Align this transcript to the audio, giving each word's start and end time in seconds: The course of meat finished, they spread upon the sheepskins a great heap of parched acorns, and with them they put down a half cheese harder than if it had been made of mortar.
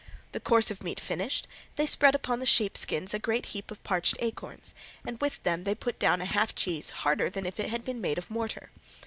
The 0.31 0.39
course 0.39 0.71
of 0.71 0.81
meat 0.81 0.99
finished, 0.99 1.47
they 1.75 1.85
spread 1.85 2.15
upon 2.15 2.39
the 2.39 2.47
sheepskins 2.47 3.13
a 3.13 3.19
great 3.19 3.45
heap 3.53 3.69
of 3.69 3.83
parched 3.83 4.15
acorns, 4.17 4.73
and 5.05 5.21
with 5.21 5.43
them 5.43 5.63
they 5.63 5.75
put 5.75 5.99
down 5.99 6.21
a 6.21 6.25
half 6.25 6.55
cheese 6.55 6.89
harder 7.05 7.29
than 7.29 7.45
if 7.45 7.59
it 7.59 7.69
had 7.69 7.85
been 7.85 8.01
made 8.01 8.17
of 8.17 8.31
mortar. 8.31 8.71